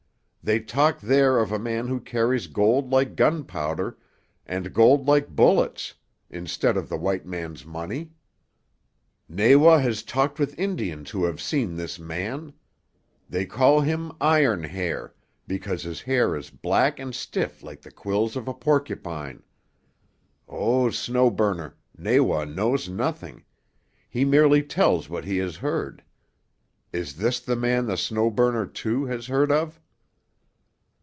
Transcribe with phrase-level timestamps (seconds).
[0.43, 3.99] They talk there of a man who carries gold like gunpowder
[4.43, 5.93] and gold like bullets,
[6.31, 8.13] instead of the white man's money.
[9.29, 12.53] "Nawa has talked with Indians who have seen this man.
[13.29, 15.13] They call him 'Iron Hair,'
[15.47, 19.43] because his hair is black and stiff like the quills of a porcupine.
[20.49, 23.43] Oh, Snow Burner, Nawa knows nothing.
[24.09, 26.03] He merely tells what he has heard.
[26.91, 29.79] Is this the man the Snow Burner, too, has heard of!"